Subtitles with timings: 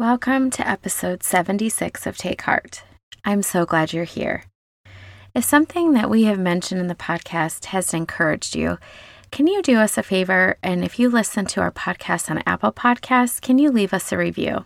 [0.00, 2.84] Welcome to episode 76 of Take Heart.
[3.22, 4.44] I'm so glad you're here.
[5.34, 8.78] If something that we have mentioned in the podcast has encouraged you,
[9.30, 10.56] can you do us a favor?
[10.62, 14.16] And if you listen to our podcast on Apple Podcasts, can you leave us a
[14.16, 14.64] review?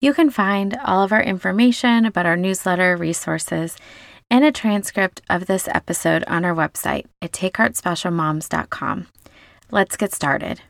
[0.00, 3.76] You can find all of our information about our newsletter, resources,
[4.30, 9.08] and a transcript of this episode on our website at takeheartspecialmoms.com.
[9.72, 10.62] Let's get started.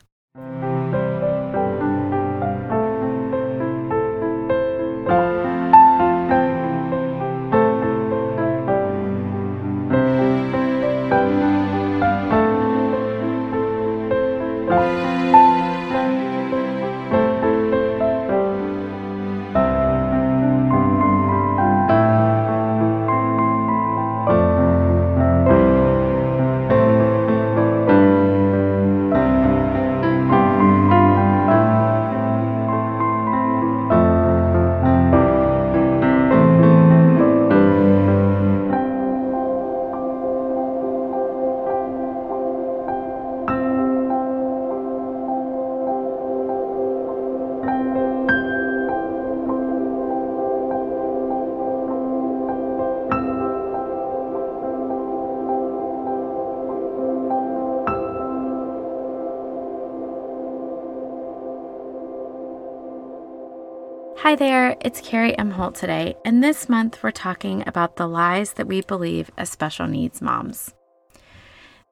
[64.27, 65.53] Hi there, it's Carrie M.
[65.53, 69.87] Holt today, and this month we're talking about the lies that we believe as special
[69.87, 70.75] needs moms.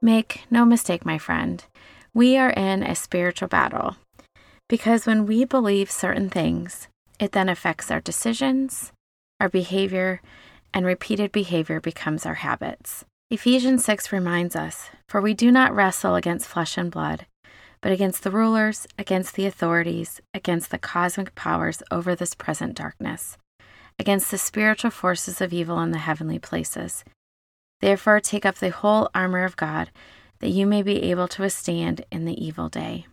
[0.02, 1.64] Make no mistake, my friend,
[2.12, 3.94] we are in a spiritual battle
[4.68, 6.88] because when we believe certain things,
[7.20, 8.90] it then affects our decisions,
[9.38, 10.20] our behavior,
[10.74, 13.04] and repeated behavior becomes our habits.
[13.30, 17.26] Ephesians 6 reminds us, For we do not wrestle against flesh and blood
[17.84, 23.36] but against the rulers, against the authorities, against the cosmic powers over this present darkness,
[23.98, 27.04] against the spiritual forces of evil in the heavenly places.
[27.82, 29.90] Therefore, take up the whole armor of God,
[30.38, 33.06] that you may be able to withstand in the evil day.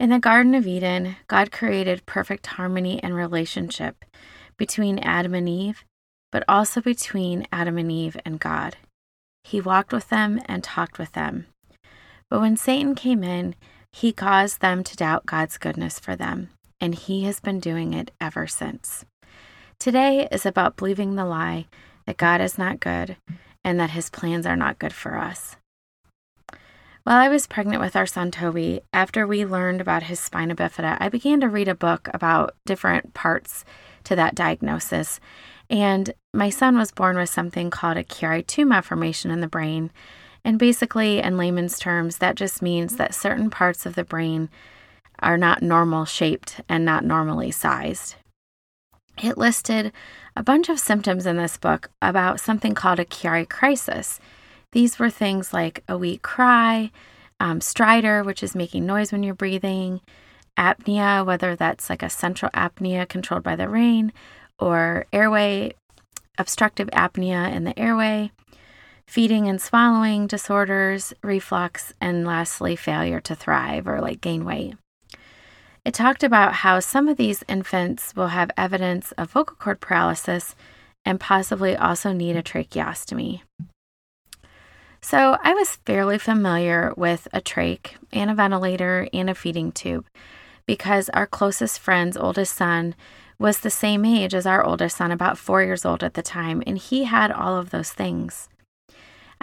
[0.00, 4.02] In the Garden of Eden, God created perfect harmony and relationship
[4.56, 5.84] between Adam and Eve,
[6.32, 8.78] but also between Adam and Eve and God.
[9.42, 11.48] He walked with them and talked with them.
[12.34, 13.54] But when Satan came in,
[13.92, 16.50] he caused them to doubt God's goodness for them,
[16.80, 19.04] and he has been doing it ever since.
[19.78, 21.66] Today is about believing the lie
[22.06, 23.16] that God is not good
[23.62, 25.54] and that his plans are not good for us.
[27.04, 30.96] While I was pregnant with our son Toby, after we learned about his spina bifida,
[30.98, 33.64] I began to read a book about different parts
[34.02, 35.20] to that diagnosis.
[35.70, 39.92] And my son was born with something called a Chiari malformation in the brain
[40.44, 44.50] and basically, in layman's terms, that just means that certain parts of the brain
[45.20, 48.16] are not normal shaped and not normally sized.
[49.22, 49.92] It listed
[50.36, 54.20] a bunch of symptoms in this book about something called a Chiari crisis.
[54.72, 56.90] These were things like a weak cry,
[57.40, 60.00] um, stridor, which is making noise when you're breathing,
[60.58, 64.12] apnea, whether that's like a central apnea controlled by the rain,
[64.58, 65.74] or airway,
[66.36, 68.32] obstructive apnea in the airway,
[69.06, 74.74] feeding and swallowing disorders, reflux, and lastly, failure to thrive or like gain weight.
[75.84, 80.54] It talked about how some of these infants will have evidence of vocal cord paralysis
[81.04, 83.42] and possibly also need a tracheostomy.
[85.02, 90.06] So I was fairly familiar with a trach and a ventilator and a feeding tube
[90.64, 92.94] because our closest friend's oldest son
[93.38, 96.62] was the same age as our oldest son, about four years old at the time,
[96.66, 98.48] and he had all of those things.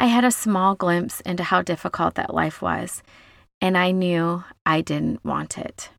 [0.01, 3.03] I had a small glimpse into how difficult that life was,
[3.61, 5.91] and I knew I didn't want it.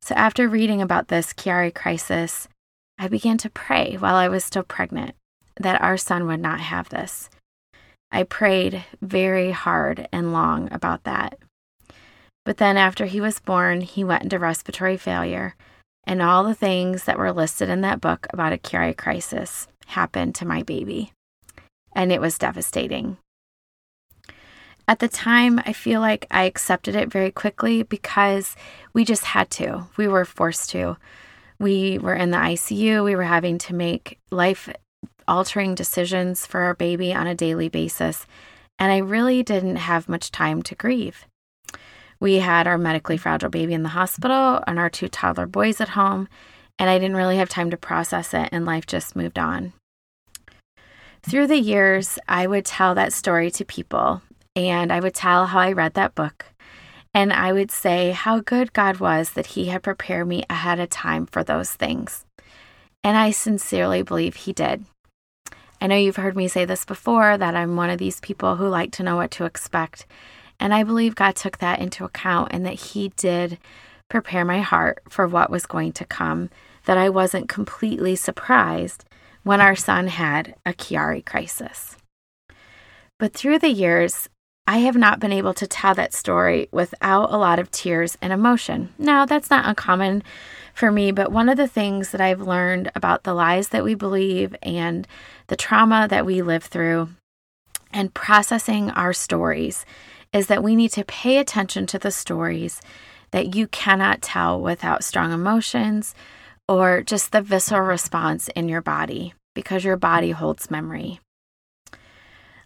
[0.00, 2.46] So, after reading about this Chiari crisis,
[2.96, 5.16] I began to pray while I was still pregnant
[5.56, 7.30] that our son would not have this.
[8.12, 11.36] I prayed very hard and long about that.
[12.44, 15.56] But then, after he was born, he went into respiratory failure,
[16.04, 20.36] and all the things that were listed in that book about a Chiari crisis happened
[20.36, 21.10] to my baby
[21.94, 23.18] and it was devastating.
[24.86, 28.54] At the time, I feel like I accepted it very quickly because
[28.92, 29.86] we just had to.
[29.96, 30.98] We were forced to.
[31.58, 33.02] We were in the ICU.
[33.02, 34.68] We were having to make life
[35.26, 38.26] altering decisions for our baby on a daily basis.
[38.78, 41.24] And I really didn't have much time to grieve.
[42.20, 45.90] We had our medically fragile baby in the hospital and our two toddler boys at
[45.90, 46.28] home,
[46.78, 49.72] and I didn't really have time to process it, and life just moved on.
[51.26, 54.20] Through the years, I would tell that story to people,
[54.54, 56.44] and I would tell how I read that book.
[57.14, 60.90] And I would say how good God was that He had prepared me ahead of
[60.90, 62.26] time for those things.
[63.02, 64.84] And I sincerely believe He did.
[65.80, 68.68] I know you've heard me say this before that I'm one of these people who
[68.68, 70.06] like to know what to expect.
[70.60, 73.56] And I believe God took that into account and that He did
[74.10, 76.50] prepare my heart for what was going to come,
[76.84, 79.06] that I wasn't completely surprised
[79.44, 81.96] when our son had a Chiari crisis.
[83.18, 84.28] But through the years,
[84.66, 88.32] I have not been able to tell that story without a lot of tears and
[88.32, 88.94] emotion.
[88.98, 90.22] Now, that's not uncommon
[90.72, 93.94] for me, but one of the things that I've learned about the lies that we
[93.94, 95.06] believe and
[95.46, 97.10] the trauma that we live through
[97.92, 99.84] and processing our stories
[100.32, 102.80] is that we need to pay attention to the stories
[103.30, 106.14] that you cannot tell without strong emotions
[106.68, 111.20] or just the visceral response in your body because your body holds memory.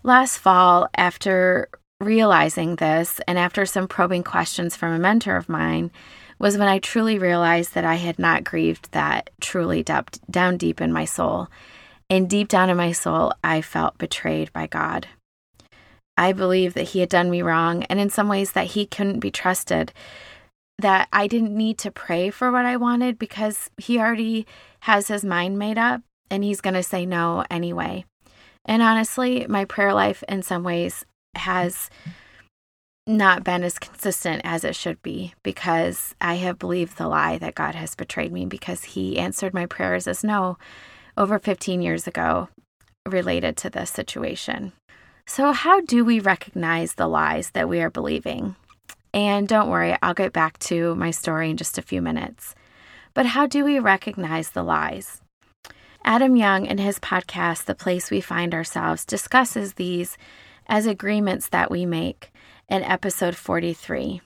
[0.02, 1.68] Last fall, after
[2.00, 5.90] realizing this and after some probing questions from a mentor of mine,
[6.38, 10.80] was when I truly realized that I had not grieved that truly deep, down deep
[10.80, 11.48] in my soul.
[12.08, 15.08] And deep down in my soul, I felt betrayed by God.
[16.16, 19.20] I believed that He had done me wrong, and in some ways, that He couldn't
[19.20, 19.92] be trusted.
[20.80, 24.46] That I didn't need to pray for what I wanted because He already
[24.80, 28.04] has His mind made up and He's going to say no anyway.
[28.64, 31.04] And honestly, my prayer life in some ways
[31.34, 31.90] has
[33.06, 37.54] not been as consistent as it should be because I have believed the lie that
[37.54, 40.58] God has betrayed me because He answered my prayers as no
[41.16, 42.48] over 15 years ago
[43.06, 44.72] related to this situation.
[45.26, 48.56] So, how do we recognize the lies that we are believing?
[49.18, 52.54] And don't worry, I'll get back to my story in just a few minutes.
[53.14, 55.22] But how do we recognize the lies?
[56.04, 60.16] Adam Young, in his podcast, The Place We Find Ourselves, discusses these
[60.68, 62.30] as agreements that we make
[62.68, 64.20] in episode 43.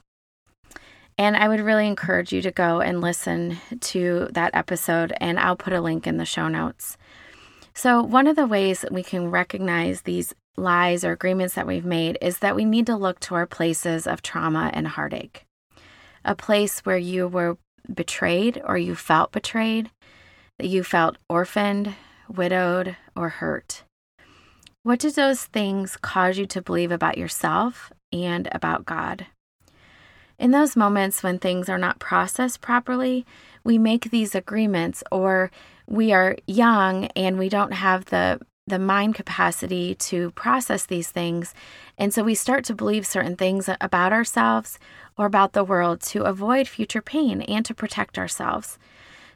[1.16, 5.56] And I would really encourage you to go and listen to that episode, and I'll
[5.56, 6.98] put a link in the show notes.
[7.72, 11.84] So, one of the ways that we can recognize these lies or agreements that we've
[11.84, 15.44] made is that we need to look to our places of trauma and heartache.
[16.24, 17.58] A place where you were
[17.92, 19.90] betrayed or you felt betrayed,
[20.58, 21.94] that you felt orphaned,
[22.28, 23.82] widowed, or hurt.
[24.84, 29.26] What did those things cause you to believe about yourself and about God?
[30.38, 33.24] In those moments when things are not processed properly,
[33.62, 35.52] we make these agreements, or
[35.88, 41.54] we are young and we don't have the the mind capacity to process these things.
[41.98, 44.78] And so we start to believe certain things about ourselves
[45.18, 48.78] or about the world to avoid future pain and to protect ourselves.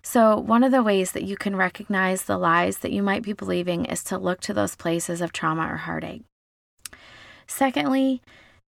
[0.02, 3.32] So, one of the ways that you can recognize the lies that you might be
[3.32, 6.22] believing is to look to those places of trauma or heartache.
[7.48, 8.22] Secondly,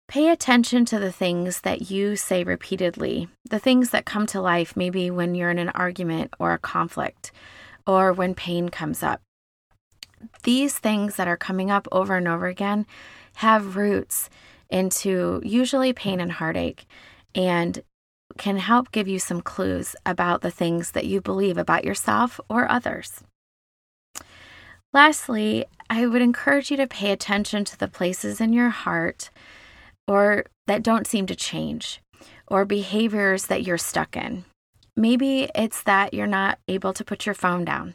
[0.08, 4.78] pay attention to the things that you say repeatedly, the things that come to life
[4.78, 7.32] maybe when you're in an argument or a conflict
[7.86, 9.20] or when pain comes up.
[10.42, 12.86] These things that are coming up over and over again
[13.36, 14.30] have roots
[14.70, 16.86] into usually pain and heartache.
[17.34, 17.82] And
[18.36, 22.70] can help give you some clues about the things that you believe about yourself or
[22.70, 23.22] others.
[24.92, 29.30] Lastly, I would encourage you to pay attention to the places in your heart
[30.06, 32.00] or that don't seem to change
[32.48, 34.44] or behaviors that you're stuck in.
[34.96, 37.94] Maybe it's that you're not able to put your phone down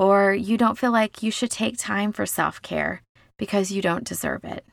[0.00, 3.02] or you don't feel like you should take time for self-care
[3.36, 4.64] because you don't deserve it.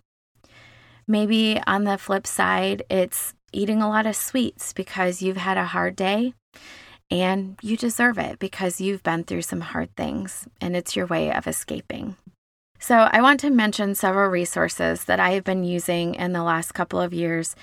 [1.05, 5.65] Maybe on the flip side, it's eating a lot of sweets because you've had a
[5.65, 6.34] hard day
[7.12, 11.29] and you deserve it because you've been through some hard things and it's your way
[11.34, 12.15] of escaping.
[12.79, 16.74] So, I want to mention several resources that I have been using in the last
[16.74, 17.55] couple of years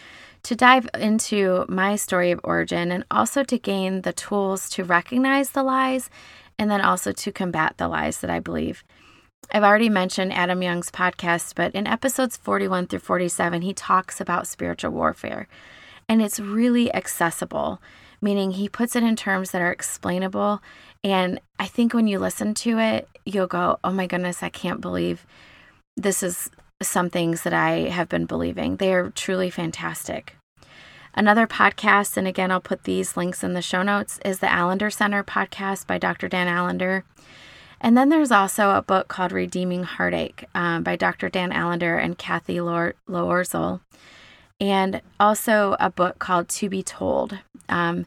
[0.42, 5.50] to dive into my story of origin and also to gain the tools to recognize
[5.50, 6.10] the lies
[6.58, 8.84] and then also to combat the lies that I believe.
[9.52, 14.46] I've already mentioned Adam Young's podcast, but in episodes 41 through 47, he talks about
[14.46, 15.48] spiritual warfare
[16.08, 17.80] and it's really accessible,
[18.20, 20.62] meaning he puts it in terms that are explainable.
[21.02, 24.80] And I think when you listen to it, you'll go, oh my goodness, I can't
[24.80, 25.26] believe
[25.96, 26.50] this is
[26.82, 28.76] some things that I have been believing.
[28.76, 30.36] They are truly fantastic.
[31.14, 34.90] Another podcast, and again, I'll put these links in the show notes, is the Allender
[34.90, 36.28] Center podcast by Dr.
[36.28, 37.04] Dan Allender.
[37.80, 41.28] And then there's also a book called Redeeming Heartache um, by Dr.
[41.28, 43.80] Dan Allender and Cathy Loerzel
[44.60, 47.38] and also a book called To Be Told.
[47.68, 48.06] Um,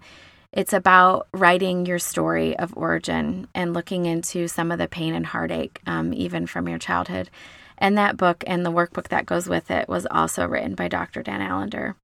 [0.52, 5.26] it's about writing your story of origin and looking into some of the pain and
[5.26, 7.30] heartache, um, even from your childhood.
[7.78, 11.22] And that book and the workbook that goes with it was also written by Dr.
[11.22, 11.96] Dan Allender.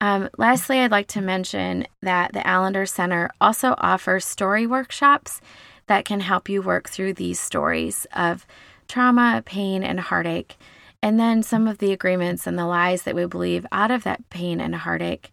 [0.00, 5.40] Um, lastly, I'd like to mention that the Allender Center also offers story workshops
[5.88, 8.46] that can help you work through these stories of
[8.88, 10.56] trauma, pain, and heartache,
[11.02, 14.28] and then some of the agreements and the lies that we believe out of that
[14.30, 15.32] pain and heartache,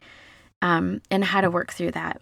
[0.61, 2.19] um, and how to work through that.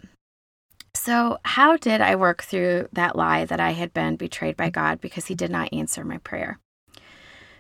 [0.94, 5.02] So, how did I work through that lie that I had been betrayed by God
[5.02, 6.60] because He did not answer my prayer?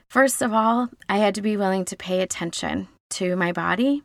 [0.07, 4.03] First of all, I had to be willing to pay attention to my body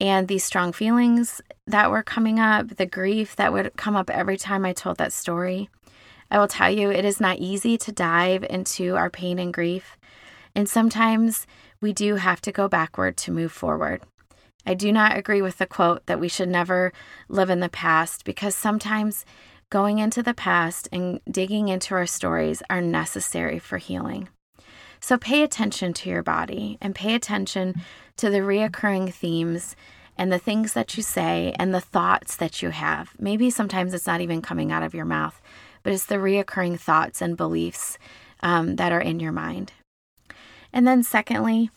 [0.00, 4.36] and these strong feelings that were coming up, the grief that would come up every
[4.36, 5.68] time I told that story.
[6.30, 9.98] I will tell you, it is not easy to dive into our pain and grief.
[10.54, 11.46] And sometimes
[11.80, 14.02] we do have to go backward to move forward.
[14.66, 16.92] I do not agree with the quote that we should never
[17.28, 19.24] live in the past because sometimes
[19.70, 24.28] going into the past and digging into our stories are necessary for healing.
[25.00, 27.82] So pay attention to your body and pay attention
[28.18, 29.74] to the reoccurring themes
[30.16, 33.14] and the things that you say and the thoughts that you have.
[33.18, 35.40] Maybe sometimes it's not even coming out of your mouth,
[35.82, 37.96] but it's the reoccurring thoughts and beliefs
[38.42, 39.72] um, that are in your mind.
[40.72, 41.70] And then, secondly,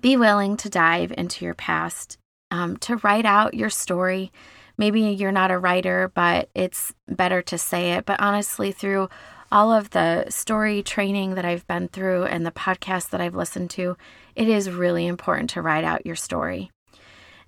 [0.00, 2.16] be willing to dive into your past,
[2.50, 4.32] um, to write out your story.
[4.76, 8.06] Maybe you're not a writer, but it's better to say it.
[8.06, 9.08] But honestly, through
[9.50, 13.70] all of the story training that I've been through and the podcasts that I've listened
[13.70, 13.96] to,
[14.36, 16.70] it is really important to write out your story.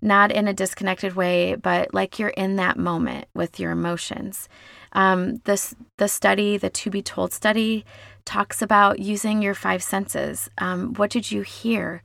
[0.03, 4.49] Not in a disconnected way, but like you're in that moment with your emotions.
[4.93, 7.85] Um, this the study, the To Be Told study,
[8.25, 10.49] talks about using your five senses.
[10.57, 12.03] Um, what did you hear?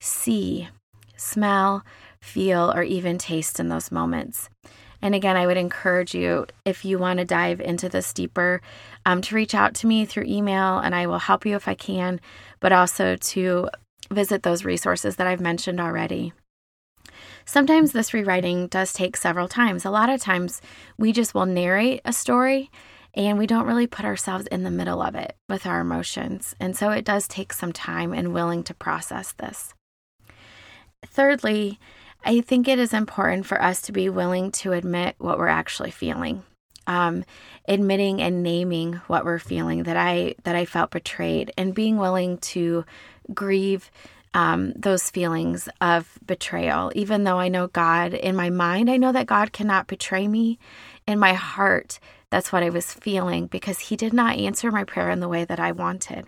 [0.00, 0.68] see,
[1.16, 1.84] smell,
[2.20, 4.48] feel, or even taste in those moments.
[5.00, 8.60] And again, I would encourage you, if you want to dive into this deeper,
[9.06, 11.74] um, to reach out to me through email and I will help you if I
[11.74, 12.20] can,
[12.60, 13.68] but also to
[14.10, 16.32] visit those resources that I've mentioned already.
[17.44, 19.84] Sometimes this rewriting does take several times.
[19.84, 20.60] A lot of times
[20.98, 22.70] we just will narrate a story
[23.14, 26.54] and we don't really put ourselves in the middle of it with our emotions.
[26.60, 29.74] And so it does take some time and willing to process this.
[31.06, 31.78] Thirdly,
[32.24, 35.90] I think it is important for us to be willing to admit what we're actually
[35.90, 36.42] feeling.
[36.86, 37.24] Um,
[37.68, 42.38] admitting and naming what we're feeling that I that I felt betrayed and being willing
[42.38, 42.86] to
[43.34, 43.90] grieve
[44.32, 46.90] um, those feelings of betrayal.
[46.94, 50.58] Even though I know God in my mind, I know that God cannot betray me.
[51.06, 51.98] In my heart,
[52.30, 55.44] that's what I was feeling because He did not answer my prayer in the way
[55.44, 56.26] that I wanted.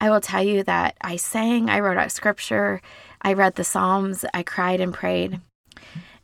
[0.00, 2.80] I will tell you that I sang, I wrote out scripture,
[3.24, 5.40] I read the Psalms, I cried and prayed.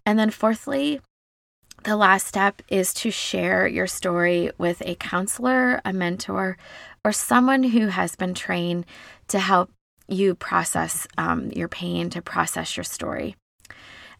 [0.04, 1.00] And then, fourthly,
[1.84, 6.58] the last step is to share your story with a counselor, a mentor,
[7.02, 8.84] or someone who has been trained
[9.28, 9.70] to help
[10.08, 13.34] you process um, your pain, to process your story.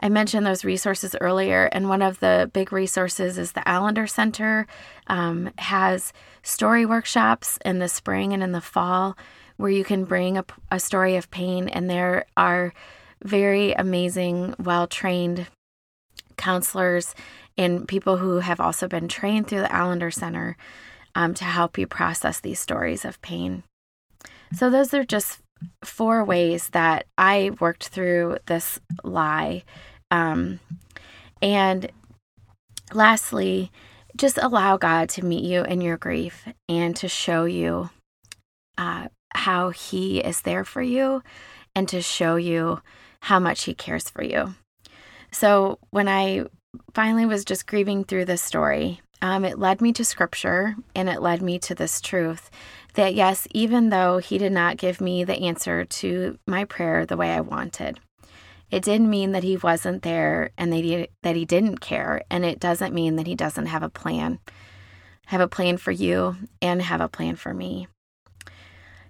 [0.02, 4.66] I mentioned those resources earlier, and one of the big resources is the Allender Center
[5.08, 9.18] um, has story workshops in the spring and in the fall
[9.60, 12.72] where you can bring a, a story of pain, and there are
[13.22, 15.46] very amazing, well trained
[16.36, 17.14] counselors
[17.58, 20.56] and people who have also been trained through the Allender Center
[21.14, 23.62] um, to help you process these stories of pain.
[24.54, 25.40] So, those are just
[25.84, 29.64] four ways that I worked through this lie.
[30.10, 30.60] Um,
[31.42, 31.90] and
[32.94, 33.70] lastly,
[34.16, 37.90] just allow God to meet you in your grief and to show you
[38.78, 41.22] uh, how He is there for you
[41.74, 42.80] and to show you
[43.20, 44.54] how much He cares for you.
[45.32, 46.46] So when I
[46.94, 51.20] finally was just grieving through this story, um, it led me to scripture and it
[51.20, 52.50] led me to this truth
[52.94, 57.16] that yes, even though He did not give me the answer to my prayer the
[57.16, 58.00] way I wanted,
[58.70, 62.22] it didn't mean that He wasn't there and that he, that he didn't care.
[62.30, 64.38] And it doesn't mean that He doesn't have a plan.
[65.26, 67.86] Have a plan for you and have a plan for me.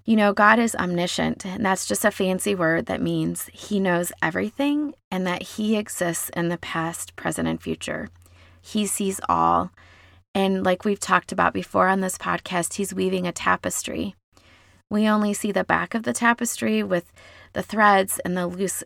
[0.04, 4.12] You know, God is omniscient, and that's just a fancy word that means He knows
[4.22, 8.08] everything and that He exists in the past, present, and future.
[8.62, 9.70] He sees all.
[10.34, 14.14] And like we've talked about before on this podcast, He's weaving a tapestry.
[14.88, 17.12] We only see the back of the tapestry with
[17.52, 18.82] the threads and the loose,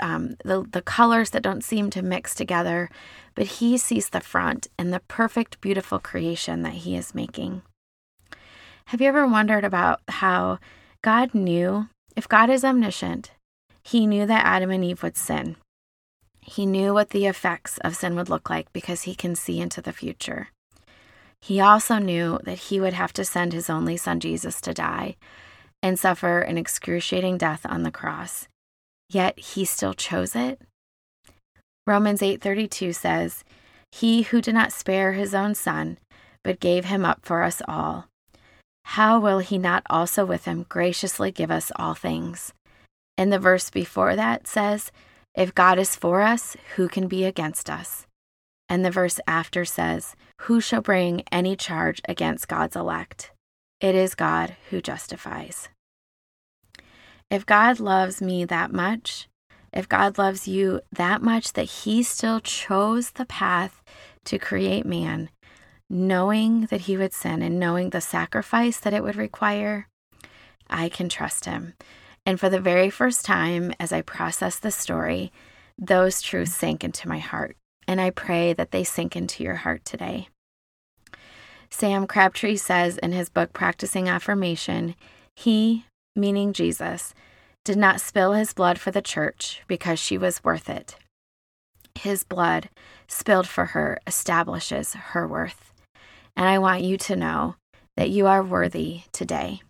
[0.00, 2.88] um, the, the colors that don't seem to mix together,
[3.34, 7.62] but He sees the front and the perfect, beautiful creation that He is making.
[8.86, 10.58] Have you ever wondered about how
[11.02, 13.32] God knew, if God is omniscient,
[13.82, 15.56] He knew that Adam and Eve would sin.
[16.40, 19.80] He knew what the effects of sin would look like because He can see into
[19.80, 20.48] the future.
[21.40, 25.16] He also knew that He would have to send His only Son Jesus to die
[25.82, 28.46] and suffer an excruciating death on the cross.
[29.08, 30.60] Yet He still chose it.
[31.86, 33.42] Romans 8:32 says,
[33.90, 35.98] "He who did not spare his own son,
[36.44, 38.06] but gave him up for us all,
[38.84, 42.52] how will he not also with him graciously give us all things?"
[43.16, 44.90] And the verse before that says,
[45.34, 48.06] "If God is for us, who can be against us?"
[48.72, 53.30] And the verse after says, Who shall bring any charge against God's elect?
[53.82, 55.68] It is God who justifies.
[57.30, 59.28] If God loves me that much,
[59.74, 63.82] if God loves you that much that He still chose the path
[64.24, 65.28] to create man,
[65.92, 69.88] knowing that He would sin and knowing the sacrifice that it would require,
[70.70, 71.74] I can trust Him.
[72.24, 75.30] And for the very first time, as I process the story,
[75.76, 77.56] those truths sank into my heart
[77.86, 80.28] and I pray that they sink into your heart today.
[81.68, 84.94] Sam Crabtree says in his book Practicing Affirmation,
[85.34, 87.14] he, meaning Jesus,
[87.64, 90.96] did not spill his blood for the church because she was worth it.
[91.94, 92.68] His blood,
[93.08, 95.71] spilled for her, establishes her worth.
[96.36, 97.56] And I want you to know
[97.96, 99.62] that you are worthy today,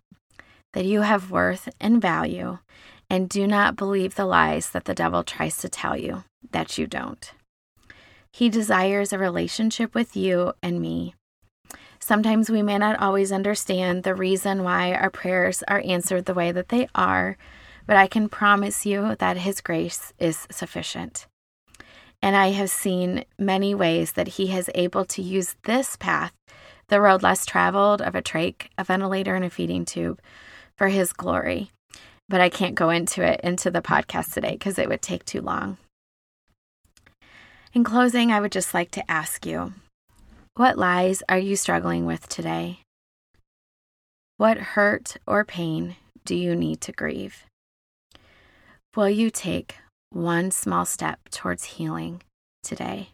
[0.73, 2.59] that you have worth and value,
[3.09, 6.87] and do not believe the lies that the devil tries to tell you that you
[6.87, 7.31] don't.
[8.31, 11.13] He desires a relationship with you and me.
[11.99, 16.51] Sometimes we may not always understand the reason why our prayers are answered the way
[16.51, 17.37] that they are,
[17.85, 21.27] but I can promise you that His grace is sufficient.
[22.21, 26.33] And I have seen many ways that He has able to use this path,
[26.93, 30.21] the road less traveled of a trach, a ventilator, and a feeding tube,
[30.77, 31.71] for His glory.
[32.29, 35.41] But I can't go into it into the podcast today because it would take too
[35.41, 35.77] long.
[37.73, 39.73] In closing, I would just like to ask you
[40.53, 42.81] what lies are you struggling with today?
[44.37, 45.95] What hurt or pain
[46.25, 47.47] do you need to grieve?
[48.95, 49.77] Will you take
[50.11, 52.21] one small step towards healing
[52.61, 53.09] today?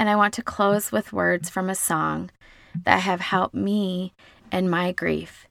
[0.00, 2.30] And I want to close with words from a song
[2.84, 4.14] that have helped me
[4.50, 5.46] in my grief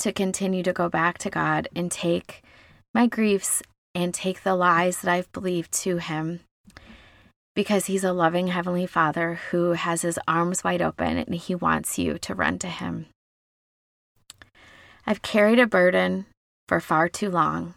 [0.00, 2.42] to continue to go back to God and take
[2.92, 3.62] my griefs
[3.94, 6.40] and take the lies that I've believed to Him
[7.54, 11.98] because He's a loving Heavenly Father who has His arms wide open and He wants
[11.98, 13.06] you to run to Him.
[15.06, 16.26] I've carried a burden
[16.68, 17.72] for far too long.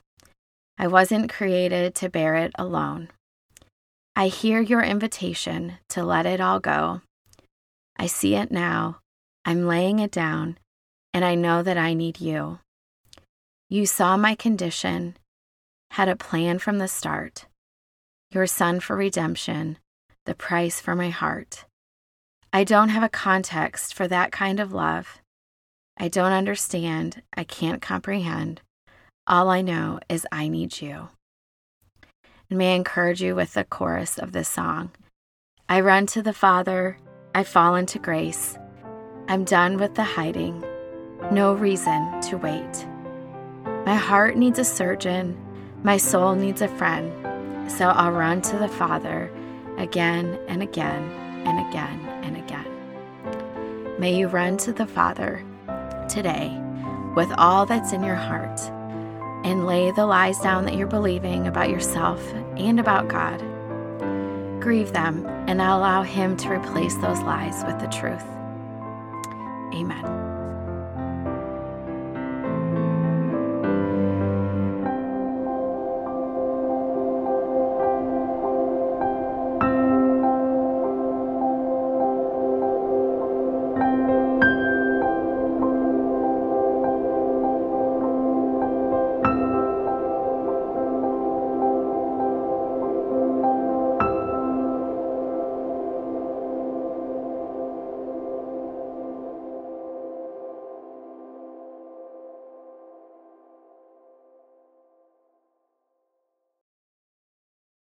[0.77, 3.07] I wasn't created to bear it alone.
[4.15, 7.01] I hear your invitation to let it all go.
[7.97, 8.99] I see it now.
[9.45, 10.57] I'm laying it down,
[11.13, 12.59] and I know that I need you.
[13.69, 15.17] You saw my condition,
[15.91, 17.45] had a plan from the start
[18.31, 19.77] your Son for redemption,
[20.25, 21.65] the price for my heart.
[22.53, 25.21] I don't have a context for that kind of love.
[25.97, 27.21] I don't understand.
[27.35, 28.61] I can't comprehend.
[29.27, 31.09] All I know is I need you.
[32.51, 34.91] And may I encourage you with the chorus of this song
[35.69, 36.97] I run to the Father,
[37.33, 38.57] I fall into grace.
[39.29, 40.61] I'm done with the hiding,
[41.31, 42.85] no reason to wait.
[43.85, 45.37] My heart needs a surgeon,
[45.81, 47.09] my soul needs a friend.
[47.71, 49.31] So I'll run to the Father
[49.77, 51.09] again and again
[51.47, 53.97] and again and again.
[53.97, 55.41] May you run to the Father
[56.09, 56.51] today
[57.15, 58.59] with all that's in your heart
[59.43, 62.21] and lay the lies down that you're believing about yourself
[62.57, 63.39] and about God.
[64.61, 68.23] Grieve them and allow Him to replace those lies with the truth.
[69.73, 70.20] Amen.